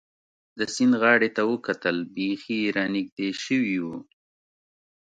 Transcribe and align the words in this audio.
د 0.57 0.59
سیند 0.73 0.93
غاړې 1.01 1.29
ته 1.35 1.41
وکتل، 1.51 1.97
بېخي 2.15 2.59
را 2.75 2.85
نږدې 2.95 3.29
شوي 3.43 3.77
و. 3.83 3.85